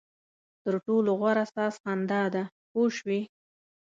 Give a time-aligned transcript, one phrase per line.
[0.63, 3.21] تر ټولو غوره ساز خندا ده پوه شوې!.